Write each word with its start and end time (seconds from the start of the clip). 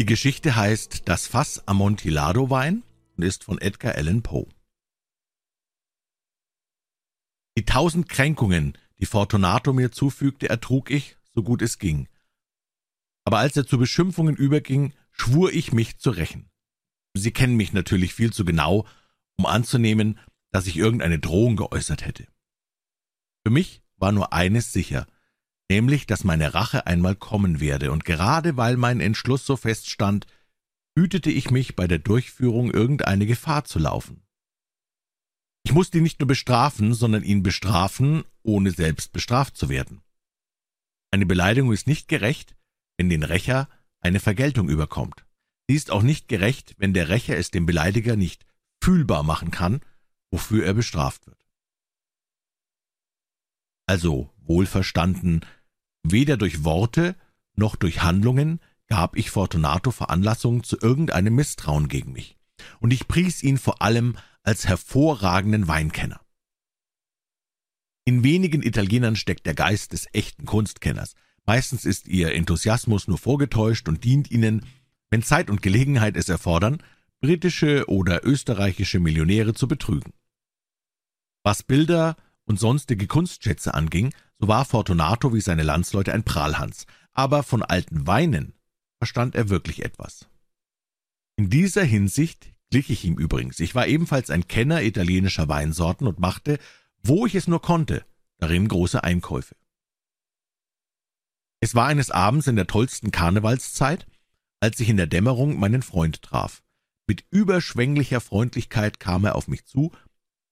Die 0.00 0.06
Geschichte 0.06 0.56
heißt 0.56 1.10
Das 1.10 1.26
Fass 1.26 1.68
Amontillado-Wein 1.68 2.84
und 3.18 3.22
ist 3.22 3.44
von 3.44 3.60
Edgar 3.60 3.96
Allan 3.96 4.22
Poe. 4.22 4.48
Die 7.58 7.66
tausend 7.66 8.08
Kränkungen, 8.08 8.78
die 8.98 9.04
Fortunato 9.04 9.74
mir 9.74 9.92
zufügte, 9.92 10.48
ertrug 10.48 10.90
ich, 10.90 11.18
so 11.34 11.42
gut 11.42 11.60
es 11.60 11.78
ging. 11.78 12.08
Aber 13.26 13.40
als 13.40 13.58
er 13.58 13.66
zu 13.66 13.76
Beschimpfungen 13.76 14.36
überging, 14.36 14.94
schwur 15.10 15.52
ich 15.52 15.70
mich 15.72 15.98
zu 15.98 16.08
rächen. 16.08 16.48
Sie 17.12 17.30
kennen 17.30 17.56
mich 17.56 17.74
natürlich 17.74 18.14
viel 18.14 18.32
zu 18.32 18.46
genau, 18.46 18.86
um 19.36 19.44
anzunehmen, 19.44 20.18
dass 20.50 20.66
ich 20.66 20.78
irgendeine 20.78 21.18
Drohung 21.18 21.56
geäußert 21.56 22.06
hätte. 22.06 22.26
Für 23.44 23.50
mich 23.50 23.82
war 23.96 24.12
nur 24.12 24.32
eines 24.32 24.72
sicher, 24.72 25.06
nämlich, 25.70 26.06
dass 26.06 26.24
meine 26.24 26.52
Rache 26.52 26.86
einmal 26.86 27.16
kommen 27.16 27.60
werde, 27.60 27.92
und 27.92 28.04
gerade 28.04 28.58
weil 28.58 28.76
mein 28.76 29.00
Entschluss 29.00 29.46
so 29.46 29.56
feststand, 29.56 30.26
hütete 30.98 31.30
ich 31.30 31.50
mich, 31.50 31.76
bei 31.76 31.86
der 31.86 31.98
Durchführung 31.98 32.70
irgendeine 32.70 33.24
Gefahr 33.24 33.64
zu 33.64 33.78
laufen. 33.78 34.22
Ich 35.62 35.72
musste 35.72 35.98
ihn 35.98 36.02
nicht 36.02 36.20
nur 36.20 36.26
bestrafen, 36.26 36.92
sondern 36.92 37.22
ihn 37.22 37.42
bestrafen, 37.42 38.24
ohne 38.42 38.72
selbst 38.72 39.12
bestraft 39.12 39.56
zu 39.56 39.68
werden. 39.68 40.02
Eine 41.12 41.26
Beleidigung 41.26 41.72
ist 41.72 41.86
nicht 41.86 42.08
gerecht, 42.08 42.56
wenn 42.98 43.08
den 43.08 43.22
Rächer 43.22 43.68
eine 44.00 44.20
Vergeltung 44.20 44.68
überkommt. 44.68 45.24
Sie 45.68 45.76
ist 45.76 45.90
auch 45.90 46.02
nicht 46.02 46.28
gerecht, 46.28 46.74
wenn 46.78 46.94
der 46.94 47.08
Rächer 47.08 47.36
es 47.36 47.50
dem 47.50 47.66
Beleidiger 47.66 48.16
nicht 48.16 48.44
fühlbar 48.82 49.22
machen 49.22 49.50
kann, 49.50 49.80
wofür 50.32 50.64
er 50.64 50.74
bestraft 50.74 51.26
wird. 51.26 51.46
Also 53.86 54.30
wohlverstanden, 54.38 55.44
weder 56.02 56.36
durch 56.36 56.64
Worte 56.64 57.16
noch 57.54 57.76
durch 57.76 58.02
Handlungen 58.02 58.60
gab 58.86 59.16
ich 59.16 59.30
Fortunato 59.30 59.90
Veranlassung 59.90 60.64
zu 60.64 60.76
irgendeinem 60.80 61.34
Misstrauen 61.34 61.88
gegen 61.88 62.12
mich, 62.12 62.36
und 62.80 62.92
ich 62.92 63.06
pries 63.06 63.42
ihn 63.42 63.58
vor 63.58 63.82
allem 63.82 64.16
als 64.42 64.66
hervorragenden 64.66 65.68
Weinkenner. 65.68 66.20
In 68.04 68.24
wenigen 68.24 68.62
Italienern 68.62 69.14
steckt 69.14 69.46
der 69.46 69.54
Geist 69.54 69.92
des 69.92 70.06
echten 70.12 70.46
Kunstkenners. 70.46 71.14
Meistens 71.46 71.84
ist 71.84 72.08
ihr 72.08 72.34
Enthusiasmus 72.34 73.06
nur 73.06 73.18
vorgetäuscht 73.18 73.88
und 73.88 74.04
dient 74.04 74.30
ihnen, 74.30 74.66
wenn 75.10 75.22
Zeit 75.22 75.50
und 75.50 75.62
Gelegenheit 75.62 76.16
es 76.16 76.28
erfordern, 76.28 76.82
britische 77.20 77.88
oder 77.88 78.24
österreichische 78.24 78.98
Millionäre 78.98 79.54
zu 79.54 79.68
betrügen. 79.68 80.12
Was 81.44 81.62
Bilder 81.62 82.16
und 82.44 82.58
sonstige 82.58 83.06
Kunstschätze 83.06 83.74
anging, 83.74 84.12
so 84.40 84.48
war 84.48 84.64
Fortunato 84.64 85.34
wie 85.34 85.40
seine 85.40 85.62
Landsleute 85.62 86.12
ein 86.12 86.24
Prahlhans, 86.24 86.86
aber 87.12 87.42
von 87.42 87.62
alten 87.62 88.06
Weinen 88.06 88.54
verstand 88.98 89.34
er 89.34 89.48
wirklich 89.48 89.84
etwas. 89.84 90.28
In 91.36 91.50
dieser 91.50 91.84
Hinsicht 91.84 92.52
glich 92.70 92.90
ich 92.90 93.04
ihm 93.04 93.18
übrigens. 93.18 93.60
Ich 93.60 93.74
war 93.74 93.86
ebenfalls 93.86 94.30
ein 94.30 94.48
Kenner 94.48 94.82
italienischer 94.82 95.48
Weinsorten 95.48 96.06
und 96.06 96.20
machte, 96.20 96.58
wo 97.02 97.26
ich 97.26 97.34
es 97.34 97.48
nur 97.48 97.60
konnte, 97.60 98.04
darin 98.38 98.68
große 98.68 99.02
Einkäufe. 99.02 99.56
Es 101.60 101.74
war 101.74 101.86
eines 101.86 102.10
Abends 102.10 102.46
in 102.46 102.56
der 102.56 102.66
tollsten 102.66 103.10
Karnevalszeit, 103.10 104.06
als 104.60 104.80
ich 104.80 104.88
in 104.88 104.96
der 104.96 105.06
Dämmerung 105.06 105.58
meinen 105.58 105.82
Freund 105.82 106.22
traf. 106.22 106.62
Mit 107.06 107.24
überschwänglicher 107.30 108.20
Freundlichkeit 108.20 109.00
kam 109.00 109.24
er 109.24 109.34
auf 109.34 109.48
mich 109.48 109.66
zu, 109.66 109.92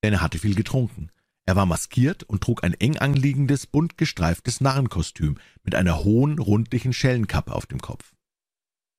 denn 0.02 0.14
er 0.14 0.20
hatte 0.20 0.38
viel 0.38 0.54
getrunken. 0.54 1.10
Er 1.48 1.56
war 1.56 1.64
maskiert 1.64 2.24
und 2.24 2.42
trug 2.42 2.62
ein 2.62 2.74
eng 2.74 2.98
anliegendes, 2.98 3.66
bunt 3.66 3.96
gestreiftes 3.96 4.60
Narrenkostüm 4.60 5.38
mit 5.64 5.74
einer 5.74 6.04
hohen, 6.04 6.38
rundlichen 6.38 6.92
Schellenkappe 6.92 7.54
auf 7.54 7.64
dem 7.64 7.80
Kopf. 7.80 8.12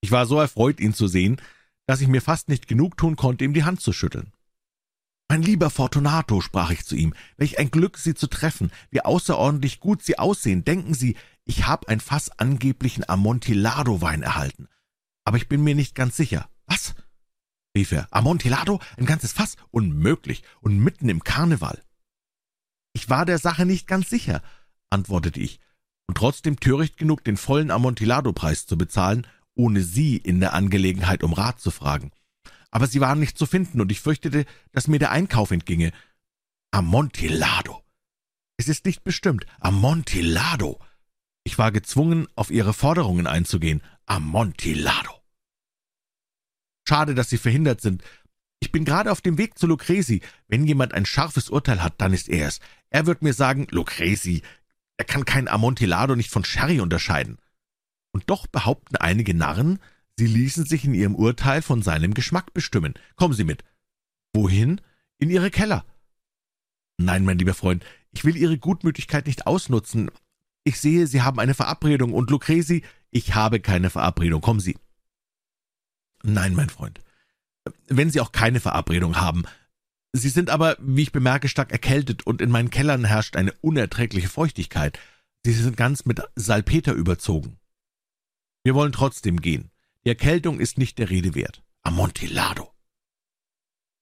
Ich 0.02 0.10
war 0.10 0.26
so 0.26 0.40
erfreut, 0.40 0.80
ihn 0.80 0.96
zu 0.96 1.08
sehen, 1.08 1.40
dass 1.86 2.02
ich 2.02 2.08
mir 2.08 2.24
fast 2.24 2.50
nicht 2.50 2.68
genug 2.68 2.98
tun 2.98 3.16
konnte, 3.16 3.46
ihm 3.46 3.54
die 3.54 3.66
Hand 3.66 3.82
zu 3.82 3.94
schütteln. 3.94 4.34
Mein 5.28 5.44
lieber 5.44 5.70
Fortunato, 5.70 6.42
sprach 6.42 6.72
ich 6.72 6.86
zu 6.86 6.96
ihm, 6.96 7.14
welch 7.38 7.60
ein 7.60 7.70
Glück, 7.70 8.00
Sie 8.00 8.16
zu 8.16 8.26
treffen, 8.26 8.72
wie 8.90 9.02
außerordentlich 9.02 9.80
gut 9.80 10.02
Sie 10.02 10.18
aussehen. 10.18 10.66
Denken 10.66 10.96
Sie, 10.96 11.18
ich 11.46 11.68
habe 11.68 11.88
ein 11.88 12.00
Fass 12.00 12.32
angeblichen 12.40 13.08
Amontillado-Wein 13.08 14.24
erhalten. 14.24 14.70
Aber 15.24 15.38
ich 15.38 15.50
bin 15.50 15.64
mir 15.64 15.76
nicht 15.76 15.94
ganz 15.94 16.18
sicher. 16.18 16.50
Was? 16.66 16.96
rief 17.78 17.92
er. 17.92 18.08
Amontillado? 18.10 18.80
Ein 18.98 19.06
ganzes 19.06 19.34
Fass? 19.34 19.56
Unmöglich. 19.70 20.42
Und 20.62 20.80
mitten 20.80 21.10
im 21.10 21.24
Karneval. 21.24 21.84
Ich 22.94 23.10
war 23.10 23.26
der 23.26 23.38
Sache 23.38 23.66
nicht 23.66 23.88
ganz 23.88 24.10
sicher, 24.10 24.42
antwortete 24.90 25.40
ich, 25.40 25.60
und 26.08 26.18
trotzdem 26.18 26.60
töricht 26.60 26.98
genug, 26.98 27.24
den 27.24 27.38
vollen 27.38 27.72
Amontillado-Preis 27.72 28.66
zu 28.66 28.78
bezahlen, 28.78 29.28
ohne 29.56 29.84
Sie 29.84 30.18
in 30.18 30.40
der 30.40 30.54
Angelegenheit 30.54 31.24
um 31.24 31.34
Rat 31.34 31.60
zu 31.60 31.72
fragen. 31.72 32.12
Aber 32.72 32.88
Sie 32.88 33.02
waren 33.02 33.20
nicht 33.20 33.38
zu 33.38 33.46
finden, 33.46 33.82
und 33.82 33.92
ich 33.92 34.02
fürchtete, 34.02 34.46
dass 34.72 34.88
mir 34.88 35.00
der 35.00 35.12
Einkauf 35.12 35.52
entginge. 35.52 35.92
Amontillado. 36.72 37.84
Es 38.58 38.68
ist 38.68 38.86
nicht 38.86 39.04
bestimmt. 39.04 39.46
Amontillado. 39.60 40.80
Ich 41.44 41.58
war 41.58 41.72
gezwungen, 41.72 42.28
auf 42.36 42.52
Ihre 42.52 42.74
Forderungen 42.74 43.28
einzugehen. 43.28 43.82
Amontillado. 44.06 45.12
Schade, 46.88 47.16
dass 47.16 47.30
Sie 47.30 47.38
verhindert 47.38 47.82
sind. 47.82 48.04
Ich 48.60 48.72
bin 48.72 48.84
gerade 48.84 49.12
auf 49.12 49.22
dem 49.22 49.38
Weg 49.38 49.58
zu 49.58 49.68
Lucrezi. 49.68 50.22
Wenn 50.48 50.66
jemand 50.66 50.94
ein 50.94 51.06
scharfes 51.06 51.50
Urteil 51.50 51.82
hat, 51.82 52.02
dann 52.02 52.14
ist 52.14 52.28
er 52.30 52.48
es. 52.48 52.60
Er 52.90 53.06
wird 53.06 53.22
mir 53.22 53.34
sagen, 53.34 53.68
Lucrezi, 53.70 54.42
er 54.98 55.06
kann 55.06 55.26
kein 55.26 55.48
Amontillado 55.48 56.16
nicht 56.16 56.32
von 56.32 56.44
Sherry 56.44 56.80
unterscheiden. 56.80 57.38
Und 58.12 58.30
doch 58.30 58.48
behaupten 58.48 58.98
einige 58.98 59.34
Narren, 59.34 59.80
sie 60.18 60.26
ließen 60.26 60.66
sich 60.66 60.86
in 60.86 60.94
ihrem 60.94 61.16
Urteil 61.16 61.62
von 61.62 61.82
seinem 61.82 62.14
Geschmack 62.14 62.54
bestimmen. 62.54 62.94
Kommen 63.16 63.34
Sie 63.34 63.44
mit. 63.44 63.64
Wohin? 64.34 64.82
In 65.18 65.30
Ihre 65.30 65.52
Keller. 65.52 65.86
Nein, 66.98 67.24
mein 67.24 67.38
lieber 67.38 67.54
Freund, 67.54 67.86
ich 68.12 68.26
will 68.26 68.36
Ihre 68.36 68.58
Gutmütigkeit 68.58 69.28
nicht 69.28 69.48
ausnutzen. 69.48 70.12
Ich 70.64 70.80
sehe, 70.80 71.08
Sie 71.08 71.22
haben 71.22 71.40
eine 71.40 71.54
Verabredung, 71.54 72.14
und 72.14 72.30
Lucrezi, 72.30 72.84
ich 73.12 73.36
habe 73.36 73.60
keine 73.60 73.90
Verabredung. 73.90 74.42
Kommen 74.42 74.60
Sie. 74.60 74.78
Nein, 76.24 76.56
mein 76.56 76.70
Freund. 76.70 77.00
Wenn 77.88 78.10
Sie 78.10 78.20
auch 78.20 78.32
keine 78.32 78.60
Verabredung 78.60 79.18
haben, 79.18 79.46
Sie 80.12 80.30
sind 80.30 80.50
aber, 80.50 80.76
wie 80.80 81.04
ich 81.04 81.12
bemerke, 81.12 81.50
stark 81.50 81.72
erkältet 81.72 82.26
und 82.26 82.42
in 82.42 82.50
meinen 82.50 82.72
Kellern 82.72 83.06
herrscht 83.06 83.36
eine 83.36 83.54
unerträgliche 83.62 84.30
Feuchtigkeit. 84.30 84.98
Sie 85.46 85.54
sind 85.54 85.78
ganz 85.78 86.06
mit 86.06 86.22
Salpeter 86.36 86.94
überzogen. 86.94 87.60
Wir 88.64 88.76
wollen 88.76 88.92
trotzdem 88.92 89.40
gehen. 89.40 89.72
Die 90.04 90.10
Erkältung 90.10 90.60
ist 90.60 90.78
nicht 90.78 90.98
der 90.98 91.10
Rede 91.10 91.36
wert. 91.36 91.64
Amontillado. 91.84 92.74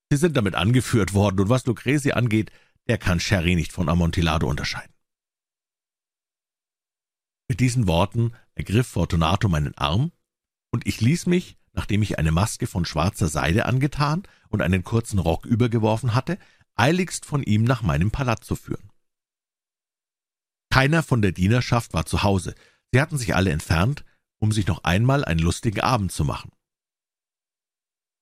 Sie 0.10 0.18
sind 0.18 0.38
damit 0.38 0.56
angeführt 0.56 1.14
worden, 1.14 1.42
und 1.42 1.50
was 1.50 1.66
Lucrezi 1.66 2.12
angeht, 2.12 2.52
der 2.88 2.98
kann 2.98 3.20
Sherry 3.20 3.56
nicht 3.56 3.74
von 3.74 3.90
Amontillado 3.90 4.48
unterscheiden. 4.48 4.94
Mit 7.50 7.60
diesen 7.60 7.88
Worten 7.88 8.34
ergriff 8.56 8.88
Fortunato 8.88 9.50
meinen 9.50 9.78
Arm, 9.78 10.12
und 10.72 10.88
ich 10.88 11.02
ließ 11.02 11.26
mich, 11.28 11.58
nachdem 11.78 12.02
ich 12.02 12.18
eine 12.18 12.32
Maske 12.32 12.66
von 12.66 12.86
schwarzer 12.86 13.28
Seide 13.28 13.68
angetan 13.68 14.24
und 14.50 14.64
einen 14.64 14.84
kurzen 14.84 15.20
Rock 15.20 15.46
übergeworfen 15.46 16.16
hatte, 16.16 16.40
eiligst 16.76 17.24
von 17.24 17.44
ihm 17.44 17.64
nach 17.64 17.84
meinem 17.84 18.10
Palazzo 18.10 18.56
führen. 18.56 18.90
Keiner 20.72 21.04
von 21.04 21.22
der 21.22 21.34
Dienerschaft 21.34 21.94
war 21.94 22.08
zu 22.08 22.24
Hause, 22.24 22.56
sie 22.92 23.00
hatten 23.00 23.20
sich 23.20 23.36
alle 23.36 23.52
entfernt, 23.52 24.06
um 24.40 24.52
sich 24.52 24.66
noch 24.66 24.86
einmal 24.86 25.24
einen 25.24 25.40
lustigen 25.40 25.82
Abend 25.82 26.12
zu 26.12 26.26
machen. 26.26 26.52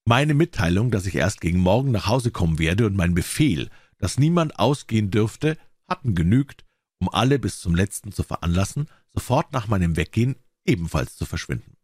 Meine 0.06 0.34
Mitteilung, 0.34 0.92
dass 0.92 1.06
ich 1.06 1.16
erst 1.16 1.40
gegen 1.40 1.60
Morgen 1.60 1.92
nach 1.92 2.08
Hause 2.08 2.32
kommen 2.32 2.60
werde, 2.60 2.86
und 2.86 2.98
mein 2.98 3.16
Befehl, 3.16 3.70
dass 3.98 4.20
niemand 4.20 4.60
ausgehen 4.60 5.12
dürfte, 5.12 5.58
hatten 5.88 6.14
genügt, 6.14 6.66
um 7.00 7.08
alle 7.10 7.40
bis 7.40 7.62
zum 7.62 7.74
letzten 7.74 8.12
zu 8.12 8.24
veranlassen, 8.24 8.90
sofort 9.14 9.54
nach 9.54 9.68
meinem 9.68 9.96
Weggehen 9.96 10.36
ebenfalls 10.66 11.16
zu 11.16 11.26
verschwinden. 11.26 11.75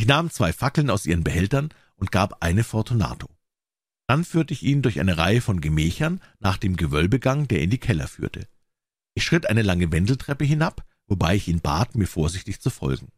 Ich 0.00 0.06
nahm 0.06 0.30
zwei 0.30 0.54
Fackeln 0.54 0.88
aus 0.88 1.04
ihren 1.04 1.24
Behältern 1.24 1.74
und 1.96 2.10
gab 2.10 2.42
eine 2.42 2.64
Fortunato. 2.64 3.28
Dann 4.06 4.24
führte 4.24 4.54
ich 4.54 4.62
ihn 4.62 4.80
durch 4.80 4.98
eine 4.98 5.18
Reihe 5.18 5.42
von 5.42 5.60
Gemächern 5.60 6.22
nach 6.38 6.56
dem 6.56 6.78
Gewölbegang, 6.78 7.48
der 7.48 7.60
in 7.60 7.68
die 7.68 7.76
Keller 7.76 8.08
führte. 8.08 8.48
Ich 9.12 9.24
schritt 9.24 9.44
eine 9.44 9.60
lange 9.60 9.92
Wendeltreppe 9.92 10.46
hinab, 10.46 10.86
wobei 11.06 11.36
ich 11.36 11.48
ihn 11.48 11.60
bat, 11.60 11.96
mir 11.96 12.06
vorsichtig 12.06 12.62
zu 12.62 12.70
folgen. 12.70 13.08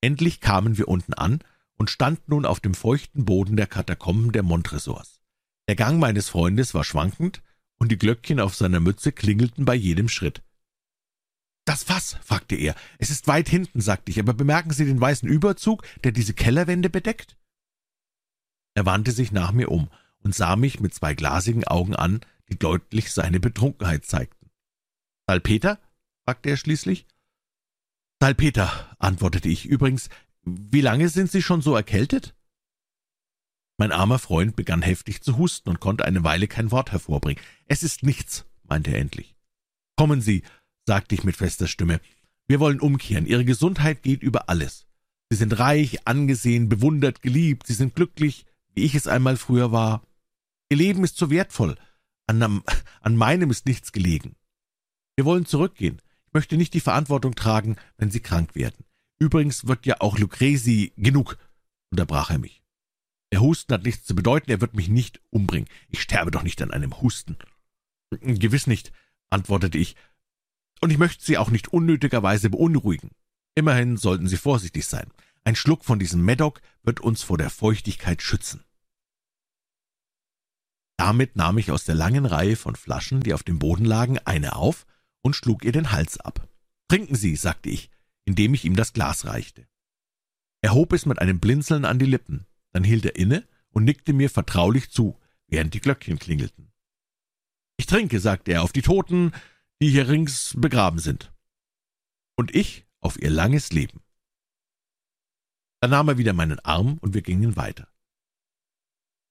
Endlich 0.00 0.40
kamen 0.40 0.78
wir 0.78 0.88
unten 0.88 1.12
an 1.12 1.40
und 1.74 1.90
standen 1.90 2.30
nun 2.30 2.46
auf 2.46 2.60
dem 2.60 2.72
feuchten 2.72 3.26
Boden 3.26 3.58
der 3.58 3.66
Katakomben 3.66 4.32
der 4.32 4.44
Montresors. 4.44 5.20
Der 5.68 5.76
Gang 5.76 6.00
meines 6.00 6.30
Freundes 6.30 6.72
war 6.72 6.84
schwankend, 6.84 7.42
und 7.78 7.92
die 7.92 7.98
Glöckchen 7.98 8.40
auf 8.40 8.56
seiner 8.56 8.80
Mütze 8.80 9.12
klingelten 9.12 9.66
bei 9.66 9.74
jedem 9.74 10.08
Schritt. 10.08 10.42
Das 11.66 11.82
Fass, 11.82 12.16
fragte 12.22 12.54
er. 12.54 12.76
Es 12.98 13.10
ist 13.10 13.26
weit 13.26 13.48
hinten, 13.48 13.80
sagte 13.80 14.10
ich, 14.10 14.20
aber 14.20 14.32
bemerken 14.32 14.70
Sie 14.72 14.84
den 14.84 15.00
weißen 15.00 15.28
Überzug, 15.28 15.82
der 16.04 16.12
diese 16.12 16.32
Kellerwände 16.32 16.88
bedeckt? 16.88 17.36
Er 18.74 18.86
wandte 18.86 19.10
sich 19.10 19.32
nach 19.32 19.52
mir 19.52 19.70
um 19.70 19.90
und 20.20 20.34
sah 20.34 20.54
mich 20.54 20.80
mit 20.80 20.94
zwei 20.94 21.14
glasigen 21.14 21.64
Augen 21.64 21.96
an, 21.96 22.20
die 22.48 22.58
deutlich 22.58 23.12
seine 23.12 23.40
Betrunkenheit 23.40 24.04
zeigten. 24.04 24.50
Salpeter? 25.26 25.80
fragte 26.24 26.50
er 26.50 26.56
schließlich. 26.56 27.06
Salpeter, 28.20 28.96
antwortete 28.98 29.48
ich. 29.48 29.66
Übrigens, 29.66 30.08
wie 30.42 30.80
lange 30.80 31.08
sind 31.08 31.32
Sie 31.32 31.42
schon 31.42 31.62
so 31.62 31.74
erkältet? 31.74 32.34
Mein 33.76 33.92
armer 33.92 34.20
Freund 34.20 34.54
begann 34.54 34.82
heftig 34.82 35.20
zu 35.22 35.36
husten 35.36 35.68
und 35.68 35.80
konnte 35.80 36.04
eine 36.04 36.22
Weile 36.22 36.46
kein 36.46 36.70
Wort 36.70 36.92
hervorbringen. 36.92 37.42
Es 37.66 37.82
ist 37.82 38.04
nichts, 38.04 38.46
meinte 38.62 38.92
er 38.92 39.00
endlich. 39.00 39.36
Kommen 39.96 40.20
Sie, 40.20 40.42
sagte 40.86 41.14
ich 41.14 41.24
mit 41.24 41.36
fester 41.36 41.66
Stimme. 41.66 42.00
Wir 42.46 42.60
wollen 42.60 42.80
umkehren. 42.80 43.26
Ihre 43.26 43.44
Gesundheit 43.44 44.02
geht 44.02 44.22
über 44.22 44.48
alles. 44.48 44.86
Sie 45.30 45.36
sind 45.36 45.58
reich, 45.58 46.06
angesehen, 46.06 46.68
bewundert, 46.68 47.20
geliebt. 47.20 47.66
Sie 47.66 47.74
sind 47.74 47.94
glücklich, 47.94 48.46
wie 48.74 48.84
ich 48.84 48.94
es 48.94 49.08
einmal 49.08 49.36
früher 49.36 49.72
war. 49.72 50.02
Ihr 50.68 50.76
Leben 50.76 51.02
ist 51.04 51.16
so 51.16 51.30
wertvoll. 51.30 51.76
An, 52.26 52.62
an 53.00 53.16
meinem 53.16 53.50
ist 53.50 53.66
nichts 53.66 53.92
gelegen. 53.92 54.36
Wir 55.16 55.24
wollen 55.24 55.46
zurückgehen. 55.46 56.00
Ich 56.26 56.32
möchte 56.34 56.56
nicht 56.56 56.74
die 56.74 56.80
Verantwortung 56.80 57.34
tragen, 57.34 57.76
wenn 57.96 58.10
Sie 58.10 58.20
krank 58.20 58.54
werden. 58.54 58.84
Übrigens 59.18 59.66
wird 59.66 59.86
ja 59.86 59.96
auch 60.00 60.18
Lucrezi 60.18 60.92
genug, 60.96 61.38
unterbrach 61.90 62.30
er 62.30 62.38
mich. 62.38 62.62
Der 63.32 63.40
Husten 63.40 63.72
hat 63.72 63.84
nichts 63.84 64.04
zu 64.04 64.14
bedeuten, 64.14 64.50
er 64.50 64.60
wird 64.60 64.74
mich 64.74 64.88
nicht 64.88 65.20
umbringen. 65.30 65.68
Ich 65.88 66.02
sterbe 66.02 66.30
doch 66.30 66.42
nicht 66.42 66.60
an 66.60 66.70
einem 66.70 67.00
Husten. 67.00 67.36
Gewiss 68.20 68.66
nicht, 68.66 68.92
antwortete 69.30 69.78
ich, 69.78 69.96
und 70.80 70.90
ich 70.90 70.98
möchte 70.98 71.24
Sie 71.24 71.38
auch 71.38 71.50
nicht 71.50 71.68
unnötigerweise 71.68 72.50
beunruhigen. 72.50 73.10
Immerhin 73.54 73.96
sollten 73.96 74.28
Sie 74.28 74.36
vorsichtig 74.36 74.86
sein. 74.86 75.10
Ein 75.44 75.56
Schluck 75.56 75.84
von 75.84 75.98
diesem 75.98 76.24
Medoc 76.24 76.60
wird 76.82 77.00
uns 77.00 77.22
vor 77.22 77.38
der 77.38 77.50
Feuchtigkeit 77.50 78.20
schützen. 78.22 78.64
Damit 80.98 81.36
nahm 81.36 81.58
ich 81.58 81.70
aus 81.70 81.84
der 81.84 81.94
langen 81.94 82.26
Reihe 82.26 82.56
von 82.56 82.74
Flaschen, 82.74 83.20
die 83.20 83.34
auf 83.34 83.42
dem 83.42 83.58
Boden 83.58 83.84
lagen, 83.84 84.18
eine 84.24 84.56
auf 84.56 84.86
und 85.22 85.36
schlug 85.36 85.64
ihr 85.64 85.72
den 85.72 85.92
Hals 85.92 86.18
ab. 86.18 86.48
Trinken 86.88 87.16
Sie, 87.16 87.36
sagte 87.36 87.68
ich, 87.68 87.90
indem 88.24 88.54
ich 88.54 88.64
ihm 88.64 88.76
das 88.76 88.92
Glas 88.92 89.26
reichte. 89.26 89.66
Er 90.62 90.74
hob 90.74 90.92
es 90.92 91.06
mit 91.06 91.18
einem 91.18 91.38
Blinzeln 91.38 91.84
an 91.84 91.98
die 91.98 92.06
Lippen, 92.06 92.46
dann 92.72 92.84
hielt 92.84 93.04
er 93.04 93.16
inne 93.16 93.46
und 93.70 93.84
nickte 93.84 94.12
mir 94.12 94.30
vertraulich 94.30 94.90
zu, 94.90 95.18
während 95.48 95.74
die 95.74 95.80
Glöckchen 95.80 96.18
klingelten. 96.18 96.72
Ich 97.76 97.86
trinke, 97.86 98.20
sagte 98.20 98.52
er, 98.52 98.62
auf 98.62 98.72
die 98.72 98.82
Toten, 98.82 99.32
die 99.80 99.90
hier 99.90 100.08
rings 100.08 100.54
begraben 100.56 100.98
sind. 100.98 101.32
Und 102.36 102.54
ich 102.54 102.86
auf 103.00 103.20
ihr 103.20 103.30
langes 103.30 103.72
Leben. 103.72 104.00
Dann 105.80 105.90
nahm 105.90 106.08
er 106.08 106.18
wieder 106.18 106.32
meinen 106.32 106.58
Arm 106.60 106.98
und 106.98 107.14
wir 107.14 107.22
gingen 107.22 107.56
weiter. 107.56 107.88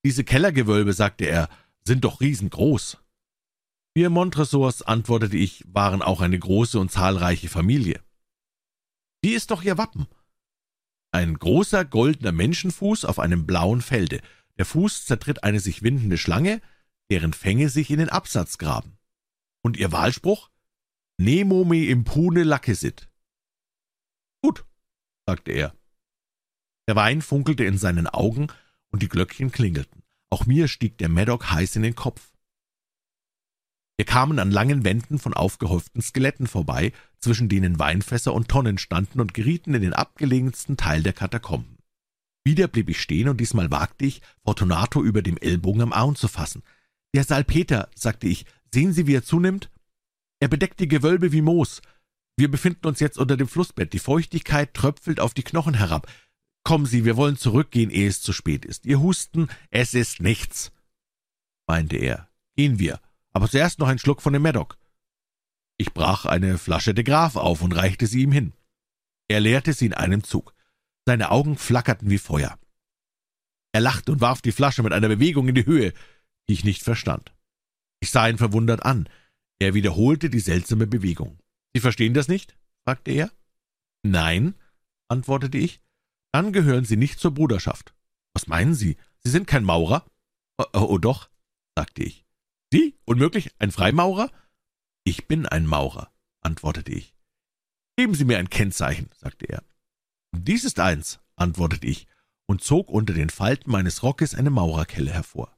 Diese 0.06 0.24
Kellergewölbe, 0.24 0.94
sagte 0.94 1.26
er, 1.26 1.50
sind 1.84 2.04
doch 2.04 2.22
riesengroß. 2.22 2.98
Wir 3.96 4.10
Montresors, 4.10 4.82
antwortete 4.82 5.38
ich, 5.38 5.64
waren 5.68 6.02
auch 6.02 6.22
eine 6.22 6.38
große 6.38 6.80
und 6.80 6.92
zahlreiche 6.92 7.50
Familie. 7.50 8.02
Wie 9.24 9.34
ist 9.34 9.52
doch 9.52 9.64
Ihr 9.64 9.78
Wappen? 9.78 10.08
Ein 11.12 11.40
großer 11.40 11.86
goldener 11.86 12.34
Menschenfuß 12.34 13.06
auf 13.06 13.20
einem 13.20 13.46
blauen 13.48 13.82
Felde. 13.82 14.22
Der 14.58 14.66
Fuß 14.66 15.06
zertritt 15.06 15.44
eine 15.44 15.60
sich 15.60 15.82
windende 15.82 16.18
Schlange, 16.18 16.62
deren 17.10 17.34
Fänge 17.34 17.70
sich 17.70 17.90
in 17.90 18.00
den 18.00 18.10
Absatz 18.10 18.58
graben. 18.58 18.98
Und 19.66 19.78
Ihr 19.78 19.92
Wahlspruch? 19.92 20.52
Nemo 21.18 21.64
me 21.64 21.88
impune 21.88 22.44
lacessit. 22.44 23.10
Gut, 24.44 24.64
sagte 25.26 25.54
er. 25.54 25.76
Der 26.88 26.96
Wein 26.96 27.24
funkelte 27.24 27.66
in 27.66 27.80
seinen 27.80 28.06
Augen 28.06 28.50
und 28.92 29.02
die 29.02 29.08
Glöckchen 29.08 29.52
klingelten. 29.52 30.04
Auch 30.30 30.46
mir 30.46 30.68
stieg 30.68 31.00
der 31.00 31.10
Maddock 31.10 31.50
heiß 31.50 31.78
in 31.78 31.82
den 31.82 31.96
Kopf. 31.96 32.32
Wir 33.98 34.06
kamen 34.06 34.38
an 34.38 34.52
langen 34.52 34.84
Wänden 34.84 35.18
von 35.18 35.34
aufgehäuften 35.34 36.04
Skeletten 36.04 36.46
vorbei, 36.46 36.94
zwischen 37.18 37.50
denen 37.50 37.80
Weinfässer 37.80 38.36
und 38.36 38.48
Tonnen 38.48 38.78
standen 38.78 39.20
und 39.20 39.34
gerieten 39.34 39.74
in 39.74 39.82
den 39.82 39.94
abgelegensten 39.94 40.78
Teil 40.78 41.02
der 41.02 41.14
Katakomben. 41.14 41.80
Wieder 42.44 42.68
blieb 42.68 42.88
ich 42.88 43.02
stehen 43.02 43.30
und 43.30 43.42
diesmal 43.42 43.72
wagte 43.72 44.06
ich, 44.06 44.22
Fortunato 44.44 45.04
über 45.04 45.24
dem 45.24 45.38
Ellbogen 45.38 45.82
am 45.82 45.92
Arm 45.92 46.16
zu 46.16 46.28
fassen. 46.28 46.62
Der 47.16 47.24
Salpeter, 47.24 47.90
sagte 47.96 48.28
ich, 48.28 48.46
sehen 48.76 48.94
Sie, 48.94 49.08
wie 49.08 49.16
er 49.16 49.24
zunimmt? 49.24 49.72
Er 50.40 50.50
bedeckt 50.50 50.82
die 50.82 50.90
Gewölbe 50.90 51.32
wie 51.32 51.42
Moos. 51.42 51.82
Wir 52.38 52.52
befinden 52.52 52.86
uns 52.88 53.00
jetzt 53.00 53.18
unter 53.18 53.38
dem 53.38 53.48
Flussbett. 53.48 53.94
Die 53.94 54.00
Feuchtigkeit 54.00 54.74
tröpfelt 54.74 55.22
auf 55.22 55.34
die 55.34 55.44
Knochen 55.44 55.76
herab. 55.76 56.12
Kommen 56.64 56.86
Sie, 56.86 57.06
wir 57.06 57.16
wollen 57.16 57.38
zurückgehen, 57.38 57.90
ehe 57.90 58.10
es 58.10 58.22
zu 58.22 58.34
spät 58.34 58.66
ist. 58.66 58.86
Ihr 58.86 59.00
Husten, 59.00 59.48
es 59.70 59.94
ist 59.94 60.20
nichts, 60.20 60.74
meinte 61.68 61.96
er. 61.96 62.28
Gehen 62.58 62.78
wir, 62.78 63.00
aber 63.32 63.50
zuerst 63.50 63.80
noch 63.80 63.88
ein 63.88 64.00
Schluck 64.00 64.22
von 64.22 64.34
dem 64.34 64.42
Maddock. 64.42 64.78
Ich 65.78 65.94
brach 65.94 66.26
eine 66.26 66.58
Flasche 66.58 66.94
de 66.94 67.04
Graf 67.04 67.38
auf 67.38 67.62
und 67.62 67.72
reichte 67.72 68.08
sie 68.08 68.24
ihm 68.24 68.32
hin. 68.32 68.54
Er 69.30 69.40
leerte 69.40 69.74
sie 69.74 69.86
in 69.86 69.94
einem 69.94 70.24
Zug. 70.24 70.54
Seine 71.06 71.32
Augen 71.32 71.58
flackerten 71.58 72.10
wie 72.10 72.18
Feuer. 72.18 72.58
Er 73.72 73.82
lachte 73.82 74.12
und 74.12 74.22
warf 74.22 74.42
die 74.42 74.52
Flasche 74.52 74.84
mit 74.84 74.92
einer 74.92 75.08
Bewegung 75.08 75.48
in 75.48 75.56
die 75.56 75.66
Höhe, 75.66 75.94
die 76.48 76.54
ich 76.54 76.66
nicht 76.66 76.84
verstand. 76.84 77.36
Ich 78.06 78.12
sah 78.12 78.28
ihn 78.28 78.38
verwundert 78.38 78.86
an. 78.86 79.10
Er 79.58 79.74
wiederholte 79.74 80.30
die 80.30 80.40
seltsame 80.40 80.86
Bewegung. 80.86 81.40
Sie 81.74 81.80
verstehen 81.80 82.14
das 82.14 82.28
nicht? 82.28 82.56
fragte 82.84 83.10
er. 83.10 83.32
Nein, 84.04 84.54
antwortete 85.08 85.58
ich. 85.58 85.82
Dann 86.32 86.54
gehören 86.54 86.86
Sie 86.86 86.98
nicht 86.98 87.20
zur 87.20 87.34
Bruderschaft. 87.34 87.96
Was 88.36 88.46
meinen 88.46 88.76
Sie? 88.76 88.98
Sie 89.24 89.32
sind 89.32 89.48
kein 89.48 89.64
Maurer? 89.64 90.06
Oh, 90.60 90.66
oh, 90.74 90.86
oh 90.88 90.98
doch, 91.00 91.32
sagte 91.76 92.04
ich. 92.04 92.28
Sie? 92.72 92.96
Unmöglich? 93.06 93.50
Ein 93.58 93.72
Freimaurer? 93.72 94.30
Ich 95.04 95.28
bin 95.28 95.48
ein 95.48 95.66
Maurer, 95.66 96.14
antwortete 96.42 96.92
ich. 96.92 97.16
Geben 97.98 98.14
Sie 98.14 98.26
mir 98.26 98.38
ein 98.38 98.52
Kennzeichen, 98.52 99.10
sagte 99.18 99.48
er. 99.48 99.64
Dies 100.32 100.64
ist 100.64 100.80
eins, 100.80 101.20
antwortete 101.38 101.88
ich 101.88 102.06
und 102.46 102.64
zog 102.64 102.88
unter 102.92 103.16
den 103.16 103.32
Falten 103.32 103.72
meines 103.72 104.04
Rockes 104.04 104.36
eine 104.36 104.52
Maurerkelle 104.52 105.12
hervor. 105.12 105.58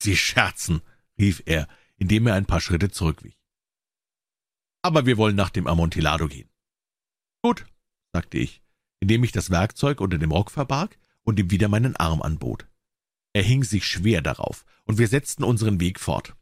Sie 0.00 0.16
scherzen, 0.16 0.80
rief 1.18 1.42
er, 1.46 1.68
indem 1.96 2.26
er 2.26 2.34
ein 2.34 2.46
paar 2.46 2.60
Schritte 2.60 2.90
zurückwich. 2.90 3.38
Aber 4.82 5.06
wir 5.06 5.16
wollen 5.16 5.36
nach 5.36 5.50
dem 5.50 5.66
Amontillado 5.66 6.28
gehen. 6.28 6.50
Gut, 7.42 7.66
sagte 8.12 8.38
ich, 8.38 8.62
indem 9.00 9.24
ich 9.24 9.32
das 9.32 9.50
Werkzeug 9.50 10.00
unter 10.00 10.18
dem 10.18 10.32
Rock 10.32 10.50
verbarg 10.50 10.98
und 11.22 11.38
ihm 11.38 11.50
wieder 11.50 11.68
meinen 11.68 11.96
Arm 11.96 12.22
anbot. 12.22 12.68
Er 13.32 13.42
hing 13.42 13.64
sich 13.64 13.86
schwer 13.86 14.22
darauf, 14.22 14.64
und 14.84 14.98
wir 14.98 15.08
setzten 15.08 15.44
unseren 15.44 15.80
Weg 15.80 16.00
fort. 16.00 16.36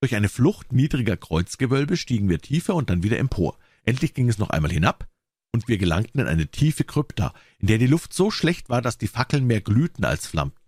Durch 0.00 0.14
eine 0.14 0.28
Flucht 0.28 0.72
niedriger 0.72 1.16
Kreuzgewölbe 1.16 1.96
stiegen 1.96 2.28
wir 2.28 2.40
tiefer 2.40 2.74
und 2.74 2.88
dann 2.88 3.02
wieder 3.02 3.18
empor. 3.18 3.58
Endlich 3.82 4.14
ging 4.14 4.28
es 4.28 4.38
noch 4.38 4.50
einmal 4.50 4.70
hinab, 4.70 5.08
und 5.52 5.68
wir 5.68 5.76
gelangten 5.78 6.20
in 6.20 6.28
eine 6.28 6.46
tiefe 6.46 6.84
Krypta, 6.84 7.34
in 7.58 7.66
der 7.66 7.78
die 7.78 7.86
Luft 7.86 8.14
so 8.14 8.30
schlecht 8.30 8.70
war, 8.70 8.80
dass 8.80 8.98
die 8.98 9.08
Fackeln 9.08 9.46
mehr 9.46 9.60
glühten 9.60 10.04
als 10.04 10.26
flammten. 10.26 10.59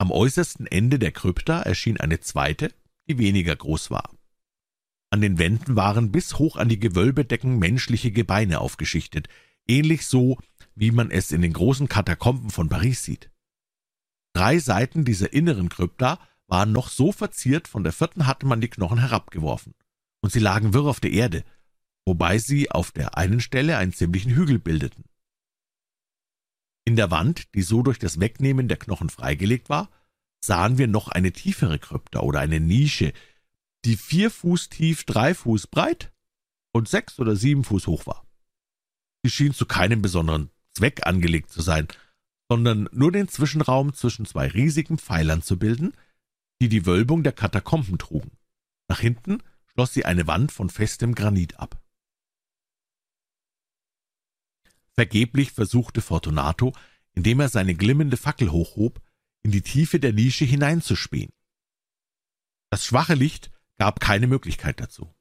Am 0.00 0.10
äußersten 0.10 0.66
Ende 0.66 0.98
der 0.98 1.12
Krypta 1.12 1.60
erschien 1.60 2.00
eine 2.00 2.20
zweite, 2.20 2.72
die 3.06 3.18
weniger 3.18 3.54
groß 3.54 3.90
war. 3.90 4.10
An 5.10 5.20
den 5.20 5.36
Wänden 5.36 5.76
waren 5.76 6.10
bis 6.10 6.38
hoch 6.38 6.56
an 6.56 6.70
die 6.70 6.80
Gewölbedecken 6.80 7.58
menschliche 7.58 8.10
Gebeine 8.10 8.62
aufgeschichtet, 8.62 9.28
ähnlich 9.68 10.06
so, 10.06 10.38
wie 10.74 10.90
man 10.90 11.10
es 11.10 11.32
in 11.32 11.42
den 11.42 11.52
großen 11.52 11.86
Katakomben 11.86 12.48
von 12.48 12.70
Paris 12.70 13.04
sieht. 13.04 13.30
Drei 14.32 14.58
Seiten 14.58 15.04
dieser 15.04 15.34
inneren 15.34 15.68
Krypta 15.68 16.18
waren 16.46 16.72
noch 16.72 16.88
so 16.88 17.12
verziert, 17.12 17.68
von 17.68 17.84
der 17.84 17.92
vierten 17.92 18.26
hatte 18.26 18.46
man 18.46 18.62
die 18.62 18.70
Knochen 18.70 19.00
herabgeworfen, 19.00 19.74
und 20.22 20.32
sie 20.32 20.40
lagen 20.40 20.72
wirr 20.72 20.86
auf 20.86 21.00
der 21.00 21.12
Erde, 21.12 21.44
wobei 22.06 22.38
sie 22.38 22.70
auf 22.70 22.90
der 22.90 23.18
einen 23.18 23.40
Stelle 23.40 23.76
einen 23.76 23.92
ziemlichen 23.92 24.34
Hügel 24.34 24.58
bildeten. 24.60 25.04
In 26.90 26.96
der 26.96 27.12
Wand, 27.12 27.54
die 27.54 27.62
so 27.62 27.84
durch 27.84 28.00
das 28.00 28.18
Wegnehmen 28.18 28.66
der 28.66 28.76
Knochen 28.76 29.10
freigelegt 29.10 29.68
war, 29.68 29.90
sahen 30.44 30.76
wir 30.76 30.88
noch 30.88 31.06
eine 31.06 31.30
tiefere 31.30 31.78
Krypta 31.78 32.18
oder 32.18 32.40
eine 32.40 32.58
Nische, 32.58 33.12
die 33.84 33.96
vier 33.96 34.28
Fuß 34.28 34.70
tief, 34.70 35.04
drei 35.04 35.32
Fuß 35.32 35.68
breit 35.68 36.12
und 36.72 36.88
sechs 36.88 37.20
oder 37.20 37.36
sieben 37.36 37.62
Fuß 37.62 37.86
hoch 37.86 38.06
war. 38.06 38.26
Sie 39.22 39.30
schien 39.30 39.54
zu 39.54 39.66
keinem 39.66 40.02
besonderen 40.02 40.50
Zweck 40.72 41.06
angelegt 41.06 41.50
zu 41.50 41.62
sein, 41.62 41.86
sondern 42.50 42.88
nur 42.90 43.12
den 43.12 43.28
Zwischenraum 43.28 43.94
zwischen 43.94 44.26
zwei 44.26 44.48
riesigen 44.48 44.98
Pfeilern 44.98 45.42
zu 45.42 45.60
bilden, 45.60 45.92
die 46.60 46.68
die 46.68 46.86
Wölbung 46.86 47.22
der 47.22 47.34
Katakomben 47.34 47.98
trugen. 47.98 48.32
Nach 48.88 48.98
hinten 48.98 49.44
schloss 49.68 49.94
sie 49.94 50.06
eine 50.06 50.26
Wand 50.26 50.50
von 50.50 50.70
festem 50.70 51.14
Granit 51.14 51.60
ab. 51.60 51.80
Vergeblich 54.94 55.52
versuchte 55.52 56.00
Fortunato, 56.00 56.72
indem 57.12 57.40
er 57.40 57.48
seine 57.48 57.74
glimmende 57.74 58.16
Fackel 58.16 58.50
hochhob, 58.50 59.00
in 59.42 59.50
die 59.50 59.62
Tiefe 59.62 59.98
der 60.00 60.12
Nische 60.12 60.44
hineinzuspähen. 60.44 61.32
Das 62.70 62.84
schwache 62.84 63.14
Licht 63.14 63.50
gab 63.78 64.00
keine 64.00 64.26
Möglichkeit 64.26 64.80
dazu. 64.80 65.14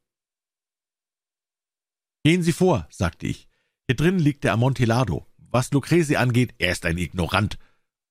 Gehen 2.24 2.44
Sie 2.44 2.52
vor, 2.52 2.88
sagte 2.92 3.28
ich. 3.28 3.48
Hier 3.88 3.96
drin 3.96 4.20
liegt 4.20 4.44
der 4.44 4.54
Amontillado. 4.54 5.26
Was 5.38 5.72
Lucrezi 5.72 6.18
angeht, 6.18 6.54
er 6.60 6.74
ist 6.74 6.86
ein 6.86 6.98
Ignorant, 6.98 7.58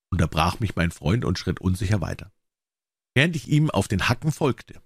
unterbrach 0.09 0.59
mich 0.59 0.75
mein 0.75 0.91
Freund 0.91 1.23
und 1.23 1.39
schritt 1.39 1.61
unsicher 1.61 2.01
weiter 2.01 2.33
während 3.19 3.35
ich 3.35 3.47
ihm 3.47 3.69
auf 3.69 3.87
den 3.87 4.07
Hacken 4.07 4.31
folgte. 4.31 4.81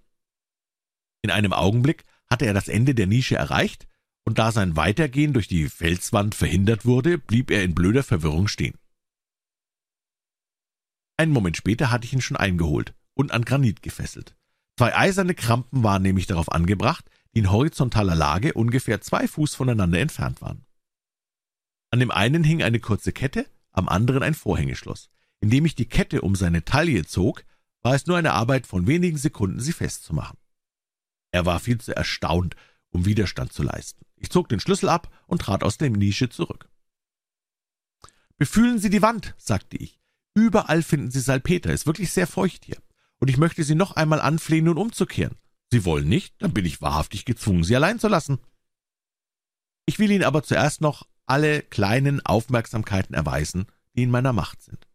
In 1.22 1.32
einem 1.32 1.54
Augenblick 1.54 2.06
hatte 2.30 2.46
er 2.46 2.54
das 2.54 2.68
Ende 2.68 2.96
der 2.96 3.08
Nische 3.08 3.36
erreicht, 3.36 3.88
und 4.26 4.40
da 4.40 4.52
sein 4.52 4.76
Weitergehen 4.76 5.34
durch 5.34 5.48
die 5.48 5.70
Felswand 5.70 6.36
verhindert 6.36 6.86
wurde, 6.86 7.18
blieb 7.18 7.52
er 7.52 7.64
in 7.64 7.76
blöder 7.76 8.04
Verwirrung 8.04 8.48
stehen. 8.48 8.78
Einen 11.18 11.32
Moment 11.32 11.58
später 11.58 11.92
hatte 11.92 12.06
ich 12.06 12.14
ihn 12.14 12.22
schon 12.22 12.38
eingeholt 12.38 12.96
und 13.14 13.32
an 13.32 13.46
Granit 13.46 13.82
gefesselt. 13.82 14.36
Zwei 14.78 14.96
eiserne 14.96 15.36
Krampen 15.36 15.84
waren 15.84 16.02
nämlich 16.02 16.26
darauf 16.26 16.52
angebracht, 16.52 17.06
die 17.34 17.40
in 17.40 17.52
horizontaler 17.52 18.16
Lage 18.16 18.54
ungefähr 18.54 19.02
zwei 19.02 19.28
Fuß 19.28 19.56
voneinander 19.56 20.00
entfernt 20.00 20.42
waren. 20.42 20.66
An 21.92 22.00
dem 22.00 22.12
einen 22.12 22.44
hing 22.44 22.64
eine 22.64 22.80
kurze 22.80 23.12
Kette, 23.12 23.46
am 23.72 23.88
anderen 23.88 24.24
ein 24.24 24.34
Vorhängeschloss. 24.34 25.10
Indem 25.42 25.66
ich 25.66 25.76
die 25.76 25.86
Kette 25.86 26.22
um 26.22 26.36
seine 26.36 26.64
Taille 26.64 27.06
zog, 27.06 27.44
war 27.82 27.94
es 27.94 28.08
nur 28.08 28.18
eine 28.18 28.34
Arbeit 28.34 28.66
von 28.66 28.88
wenigen 28.88 29.18
Sekunden, 29.18 29.60
sie 29.60 29.74
festzumachen. 29.74 30.38
Er 31.32 31.46
war 31.46 31.60
viel 31.60 31.80
zu 31.80 31.96
erstaunt, 31.96 32.56
um 32.90 33.06
Widerstand 33.06 33.52
zu 33.52 33.62
leisten. 33.64 34.06
Ich 34.24 34.30
zog 34.30 34.48
den 34.48 34.62
Schlüssel 34.62 34.88
ab 34.88 35.10
und 35.28 35.42
trat 35.42 35.64
aus 35.64 35.78
der 35.78 35.90
Nische 35.90 36.30
zurück. 36.30 36.70
Befühlen 38.38 38.80
Sie 38.80 38.90
die 38.90 39.02
Wand, 39.02 39.36
sagte 39.38 39.76
ich. 39.78 40.00
Überall 40.34 40.82
finden 40.82 41.12
Sie 41.12 41.20
Salpeter, 41.20 41.74
ist 41.74 41.86
wirklich 41.86 42.12
sehr 42.12 42.26
feucht 42.26 42.64
hier. 42.64 42.78
Und 43.20 43.30
ich 43.30 43.38
möchte 43.38 43.64
Sie 43.64 43.76
noch 43.76 43.92
einmal 43.98 44.22
anflehen, 44.22 44.66
nun 44.66 44.78
umzukehren. 44.78 45.38
Sie 45.72 45.84
wollen 45.84 46.08
nicht, 46.08 46.42
dann 46.42 46.54
bin 46.54 46.66
ich 46.66 46.82
wahrhaftig 46.82 47.26
gezwungen, 47.26 47.66
Sie 47.66 47.76
allein 47.76 48.00
zu 48.00 48.08
lassen. 48.08 48.40
Ich 49.86 50.00
will 50.00 50.10
Ihnen 50.10 50.24
aber 50.24 50.42
zuerst 50.42 50.80
noch 50.80 51.06
alle 51.26 51.62
kleinen 51.62 52.26
Aufmerksamkeiten 52.26 53.14
erweisen, 53.14 53.66
die 53.94 54.04
in 54.04 54.12
meiner 54.12 54.34
Macht 54.34 54.62
sind. 54.62 54.88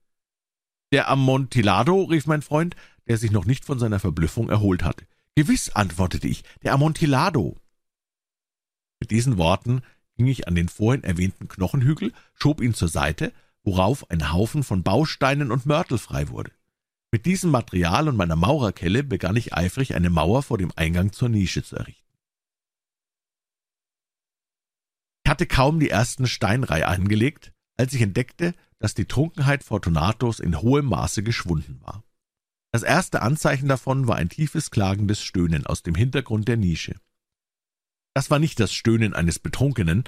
Der 0.90 1.08
Amontillado, 1.08 2.04
rief 2.04 2.26
mein 2.26 2.42
Freund, 2.42 2.76
der 3.06 3.18
sich 3.18 3.30
noch 3.30 3.44
nicht 3.44 3.66
von 3.66 3.78
seiner 3.78 4.00
Verblüffung 4.00 4.48
erholt 4.48 4.82
hatte. 4.82 5.06
Gewiss, 5.34 5.68
antwortete 5.70 6.28
ich, 6.28 6.44
der 6.62 6.72
Amontillado. 6.72 7.58
Mit 9.00 9.10
diesen 9.10 9.38
Worten 9.38 9.82
ging 10.16 10.26
ich 10.26 10.48
an 10.48 10.54
den 10.54 10.68
vorhin 10.68 11.04
erwähnten 11.04 11.48
Knochenhügel, 11.48 12.12
schob 12.34 12.60
ihn 12.60 12.74
zur 12.74 12.88
Seite, 12.88 13.32
worauf 13.62 14.10
ein 14.10 14.32
Haufen 14.32 14.62
von 14.62 14.82
Bausteinen 14.82 15.50
und 15.52 15.66
Mörtel 15.66 15.98
frei 15.98 16.28
wurde. 16.28 16.52
Mit 17.10 17.24
diesem 17.24 17.50
Material 17.50 18.08
und 18.08 18.16
meiner 18.16 18.36
Maurerkelle 18.36 19.02
begann 19.02 19.36
ich 19.36 19.54
eifrig 19.54 19.94
eine 19.94 20.10
Mauer 20.10 20.42
vor 20.42 20.58
dem 20.58 20.72
Eingang 20.76 21.12
zur 21.12 21.28
Nische 21.28 21.62
zu 21.62 21.76
errichten. 21.76 22.04
Ich 25.24 25.30
hatte 25.30 25.46
kaum 25.46 25.78
die 25.80 25.90
ersten 25.90 26.26
Steinreihe 26.26 26.86
angelegt, 26.86 27.52
als 27.76 27.94
ich 27.94 28.02
entdeckte, 28.02 28.54
dass 28.78 28.94
die 28.94 29.06
Trunkenheit 29.06 29.62
Fortunatos 29.62 30.40
in 30.40 30.60
hohem 30.60 30.86
Maße 30.86 31.22
geschwunden 31.22 31.80
war. 31.82 32.02
Das 32.72 32.82
erste 32.82 33.22
Anzeichen 33.22 33.68
davon 33.68 34.06
war 34.08 34.16
ein 34.16 34.28
tiefes 34.28 34.70
klagendes 34.70 35.22
Stöhnen 35.22 35.66
aus 35.66 35.82
dem 35.82 35.94
Hintergrund 35.94 36.48
der 36.48 36.56
Nische. 36.56 37.00
Das 38.18 38.30
war 38.30 38.40
nicht 38.40 38.58
das 38.58 38.72
Stöhnen 38.74 39.14
eines 39.14 39.38
Betrunkenen, 39.38 40.02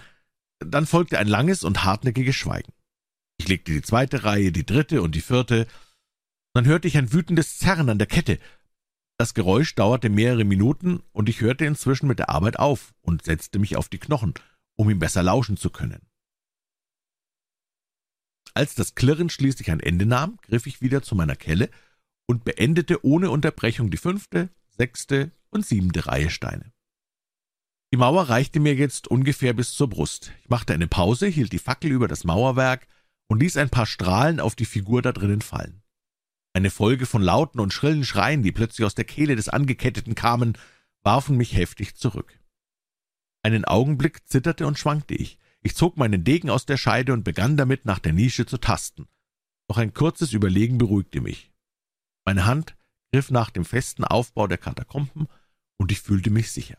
dann 0.59 0.85
folgte 0.85 1.21
ein 1.21 1.29
langes 1.29 1.63
und 1.63 1.85
hartnäckiges 1.85 2.35
Schweigen. 2.35 2.73
Ich 3.39 3.47
legte 3.47 3.71
die 3.71 3.83
zweite 3.83 4.25
Reihe, 4.25 4.51
die 4.51 4.67
dritte 4.67 5.01
und 5.03 5.15
die 5.15 5.21
vierte, 5.21 5.69
dann 6.53 6.65
hörte 6.65 6.89
ich 6.89 6.99
ein 6.99 7.13
wütendes 7.13 7.59
Zerren 7.59 7.89
an 7.89 7.99
der 7.99 8.09
Kette. 8.09 8.41
Das 9.17 9.33
Geräusch 9.33 9.77
dauerte 9.77 10.09
mehrere 10.09 10.43
Minuten, 10.43 11.05
und 11.13 11.29
ich 11.29 11.41
hörte 11.41 11.67
inzwischen 11.67 12.09
mit 12.09 12.19
der 12.19 12.31
Arbeit 12.31 12.59
auf 12.59 12.95
und 13.01 13.23
setzte 13.23 13.61
mich 13.61 13.77
auf 13.77 13.89
die 13.89 14.01
Knochen, 14.01 14.35
um 14.75 14.91
ihm 14.91 14.99
besser 14.99 15.23
lauschen 15.23 15.57
zu 15.57 15.71
können. 15.71 16.01
Als 18.55 18.75
das 18.75 18.97
Klirren 18.97 19.31
schließlich 19.31 19.71
ein 19.71 19.79
Ende 19.79 20.05
nahm, 20.05 20.37
griff 20.43 20.67
ich 20.67 20.83
wieder 20.83 21.03
zu 21.03 21.15
meiner 21.15 21.37
Kelle 21.37 21.71
und 22.27 22.43
beendete 22.43 23.05
ohne 23.05 23.31
Unterbrechung 23.31 23.89
die 23.93 23.99
fünfte, 23.99 24.51
sechste 24.67 25.31
und 25.51 25.65
siebente 25.65 26.09
Reihe 26.09 26.31
Steine. 26.31 26.73
Die 27.93 27.97
Mauer 27.97 28.29
reichte 28.29 28.61
mir 28.61 28.75
jetzt 28.75 29.09
ungefähr 29.09 29.53
bis 29.53 29.73
zur 29.73 29.89
Brust. 29.89 30.33
Ich 30.43 30.49
machte 30.49 30.73
eine 30.73 30.87
Pause, 30.87 31.27
hielt 31.27 31.53
die 31.53 31.59
Fackel 31.59 31.91
über 31.91 32.07
das 32.07 32.23
Mauerwerk 32.23 32.87
und 33.29 33.41
ließ 33.41 33.57
ein 33.57 33.71
paar 33.71 33.87
Strahlen 33.87 34.39
auf 34.39 34.55
die 34.55 34.65
Figur 34.65 35.03
da 35.03 35.13
drinnen 35.13 35.41
fallen. 35.41 35.83
Eine 36.53 36.71
Folge 36.71 37.07
von 37.07 37.23
lauten 37.23 37.61
und 37.61 37.73
schrillen 37.73 38.05
Schreien, 38.05 38.43
die 38.43 38.53
plötzlich 38.53 38.85
aus 38.85 38.95
der 38.95 39.05
Kehle 39.05 39.35
des 39.35 39.49
Angeketteten 39.49 40.15
kamen, 40.15 40.57
warfen 41.03 41.37
mich 41.37 41.55
heftig 41.57 41.97
zurück. 41.97 42.39
Einen 43.43 43.65
Augenblick 43.65 44.29
zitterte 44.29 44.67
und 44.67 44.79
schwankte 44.79 45.15
ich. 45.15 45.39
Ich 45.63 45.75
zog 45.75 45.97
meinen 45.97 46.25
Degen 46.25 46.51
aus 46.51 46.67
der 46.67 46.77
Scheide 46.77 47.13
und 47.13 47.25
begann 47.25 47.57
damit, 47.57 47.87
nach 47.87 47.99
der 47.99 48.13
Nische 48.13 48.47
zu 48.47 48.59
tasten. 48.59 49.07
Doch 49.69 49.79
ein 49.79 49.95
kurzes 49.95 50.33
Überlegen 50.33 50.79
beruhigte 50.79 51.21
mich. 51.21 51.53
Meine 52.25 52.47
Hand 52.47 52.77
griff 53.13 53.31
nach 53.31 53.51
dem 53.51 53.65
festen 53.65 54.05
Aufbau 54.05 54.47
der 54.47 54.59
Katakomben, 54.59 55.27
und 55.77 55.91
ich 55.91 56.01
fühlte 56.01 56.31
mich 56.31 56.53
sicher. 56.53 56.79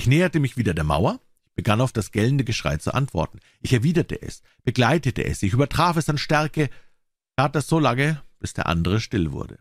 Ich 0.00 0.06
näherte 0.06 0.40
mich 0.40 0.56
wieder 0.56 0.72
der 0.72 0.84
Mauer, 0.84 1.20
begann 1.54 1.82
auf 1.82 1.92
das 1.92 2.10
gellende 2.10 2.42
Geschrei 2.42 2.78
zu 2.78 2.94
antworten. 2.94 3.38
Ich 3.60 3.74
erwiderte 3.74 4.22
es, 4.22 4.40
begleitete 4.64 5.22
es, 5.26 5.42
ich 5.42 5.52
übertraf 5.52 5.98
es 5.98 6.08
an 6.08 6.16
Stärke, 6.16 6.70
tat 7.36 7.54
das 7.54 7.66
so 7.66 7.78
lange, 7.78 8.22
bis 8.38 8.54
der 8.54 8.64
andere 8.64 9.00
still 9.00 9.30
wurde. 9.32 9.58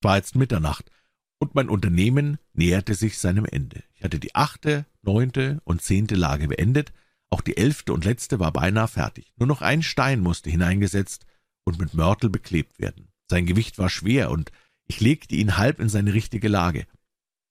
Es 0.00 0.04
war 0.04 0.16
jetzt 0.16 0.36
Mitternacht, 0.36 0.90
und 1.38 1.54
mein 1.54 1.68
Unternehmen 1.68 2.38
näherte 2.54 2.94
sich 2.94 3.18
seinem 3.18 3.44
Ende. 3.44 3.82
Ich 3.92 4.04
hatte 4.04 4.18
die 4.18 4.34
achte, 4.34 4.86
neunte 5.02 5.60
und 5.64 5.82
zehnte 5.82 6.14
Lage 6.14 6.48
beendet, 6.48 6.94
auch 7.28 7.42
die 7.42 7.58
elfte 7.58 7.92
und 7.92 8.06
letzte 8.06 8.40
war 8.40 8.54
beinahe 8.54 8.88
fertig. 8.88 9.34
Nur 9.36 9.48
noch 9.48 9.60
ein 9.60 9.82
Stein 9.82 10.20
musste 10.20 10.48
hineingesetzt 10.48 11.26
und 11.64 11.78
mit 11.78 11.92
Mörtel 11.92 12.30
beklebt 12.30 12.78
werden. 12.78 13.12
Sein 13.28 13.44
Gewicht 13.44 13.76
war 13.76 13.90
schwer, 13.90 14.30
und 14.30 14.50
ich 14.86 15.00
legte 15.00 15.34
ihn 15.34 15.58
halb 15.58 15.78
in 15.78 15.90
seine 15.90 16.14
richtige 16.14 16.48
Lage 16.48 16.86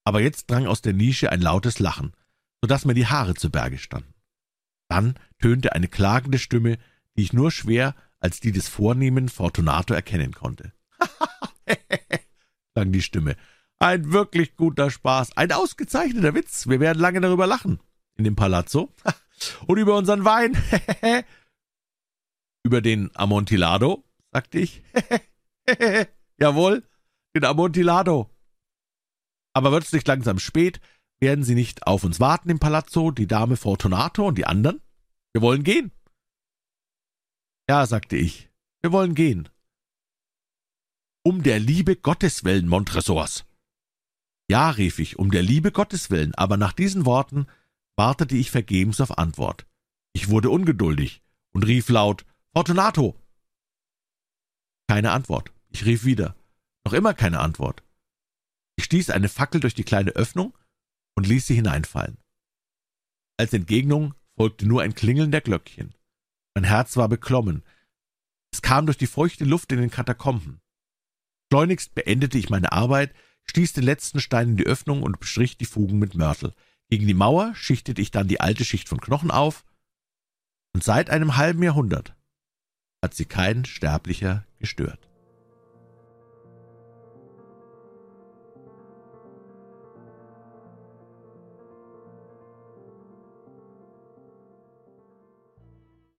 aber 0.04 0.22
jetzt 0.22 0.50
drang 0.50 0.68
aus 0.68 0.82
der 0.82 0.94
Nische 0.94 1.32
ein 1.32 1.42
lautes 1.42 1.80
Lachen, 1.80 2.14
so 2.62 2.68
dass 2.68 2.86
mir 2.86 2.94
die 2.94 3.08
Haare 3.08 3.36
zu 3.36 3.50
Berge 3.50 3.78
standen. 3.78 4.14
Dann 4.88 5.16
tönte 5.40 5.74
eine 5.74 5.88
klagende 5.88 6.40
Stimme, 6.40 6.78
die 7.16 7.24
ich 7.24 7.34
nur 7.34 7.52
schwer 7.52 7.96
als 8.20 8.40
die 8.40 8.52
des 8.52 8.68
vornehmen 8.68 9.30
Fortunato 9.30 9.94
erkennen 9.94 10.34
konnte. 10.34 10.74
klang 12.74 12.92
die 12.92 13.02
Stimme. 13.02 13.36
Ein 13.80 14.12
wirklich 14.12 14.56
guter 14.56 14.92
Spaß, 14.92 15.36
ein 15.38 15.52
ausgezeichneter 15.52 16.36
Witz. 16.36 16.68
Wir 16.68 16.80
werden 16.80 17.00
lange 17.00 17.22
darüber 17.22 17.48
lachen. 17.48 17.80
In 18.16 18.24
dem 18.24 18.36
Palazzo. 18.36 18.94
Und 19.66 19.78
über 19.78 19.98
unseren 19.98 20.24
Wein. 20.24 20.56
über 22.64 22.82
den 22.82 23.10
Amontillado, 23.16 24.04
sagte 24.32 24.60
ich. 24.60 24.84
Jawohl, 26.38 26.84
den 27.36 27.46
Amontillado. 27.46 28.31
Aber 29.54 29.72
wird 29.72 29.84
es 29.84 29.94
nicht 29.94 30.08
langsam 30.08 30.40
spät? 30.40 30.80
Werden 31.20 31.44
Sie 31.44 31.56
nicht 31.56 31.86
auf 31.86 32.04
uns 32.04 32.20
warten 32.20 32.50
im 32.50 32.60
Palazzo, 32.60 33.12
die 33.12 33.28
Dame 33.28 33.58
Fortunato 33.58 34.28
und 34.28 34.38
die 34.38 34.46
anderen? 34.46 34.82
Wir 35.34 35.42
wollen 35.42 35.64
gehen. 35.64 35.92
Ja, 37.70 37.86
sagte 37.86 38.18
ich, 38.18 38.50
wir 38.82 38.92
wollen 38.92 39.16
gehen. 39.16 39.50
Um 41.24 41.44
der 41.44 41.60
Liebe 41.60 41.96
Gottes 41.96 42.44
willen, 42.44 42.68
Montresors. 42.68 43.46
Ja, 44.50 44.72
rief 44.72 45.00
ich, 45.00 45.20
um 45.20 45.32
der 45.32 45.44
Liebe 45.44 45.72
Gottes 45.72 46.10
willen, 46.10 46.34
aber 46.36 46.58
nach 46.58 46.74
diesen 46.74 47.06
Worten 47.06 47.46
wartete 47.96 48.36
ich 48.36 48.52
vergebens 48.52 49.00
auf 49.00 49.18
Antwort. 49.18 49.68
Ich 50.14 50.30
wurde 50.30 50.50
ungeduldig 50.50 51.22
und 51.54 51.66
rief 51.66 51.88
laut 51.90 52.26
Fortunato. 52.54 53.16
Keine 54.88 55.12
Antwort. 55.12 55.54
Ich 55.70 55.86
rief 55.86 56.04
wieder. 56.04 56.36
Noch 56.84 56.94
immer 56.94 57.14
keine 57.14 57.40
Antwort. 57.40 57.84
Ich 58.82 58.86
stieß 58.86 59.12
eine 59.12 59.30
Fackel 59.30 59.62
durch 59.62 59.76
die 59.76 59.84
kleine 59.84 60.10
Öffnung 60.14 60.58
und 61.16 61.28
ließ 61.28 61.46
sie 61.46 61.54
hineinfallen. 61.54 62.18
Als 63.38 63.54
Entgegnung 63.54 64.16
folgte 64.36 64.66
nur 64.66 64.82
ein 64.82 64.96
Klingeln 64.96 65.30
der 65.30 65.42
Glöckchen. 65.42 65.94
Mein 66.56 66.64
Herz 66.64 66.98
war 66.98 67.08
beklommen. 67.08 67.64
Es 68.52 68.64
kam 68.64 68.88
durch 68.88 68.98
die 68.98 69.06
feuchte 69.06 69.46
Luft 69.46 69.72
in 69.72 69.80
den 69.80 69.92
Katakomben. 69.92 70.62
Schleunigst 71.52 71.94
beendete 71.94 72.40
ich 72.40 72.50
meine 72.50 72.72
Arbeit, 72.72 73.14
stieß 73.46 73.74
den 73.74 73.84
letzten 73.84 74.20
Stein 74.20 74.50
in 74.50 74.58
die 74.58 74.66
Öffnung 74.66 75.04
und 75.04 75.20
bestrich 75.20 75.58
die 75.60 75.66
Fugen 75.66 76.00
mit 76.00 76.16
Mörtel. 76.16 76.56
Gegen 76.90 77.06
die 77.06 77.14
Mauer 77.14 77.54
schichtete 77.54 78.02
ich 78.02 78.10
dann 78.10 78.28
die 78.28 78.42
alte 78.42 78.66
Schicht 78.66 78.90
von 78.90 79.00
Knochen 79.00 79.30
auf, 79.30 79.64
und 80.74 80.84
seit 80.84 81.12
einem 81.12 81.38
halben 81.38 81.62
Jahrhundert 81.62 82.16
hat 83.04 83.14
sie 83.14 83.26
kein 83.26 83.64
Sterblicher 83.64 84.48
gestört. 84.58 85.11